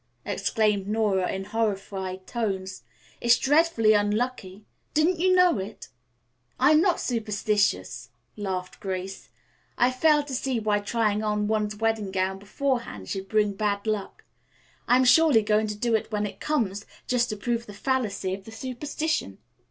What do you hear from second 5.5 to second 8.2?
it?" "I am not superstitious,"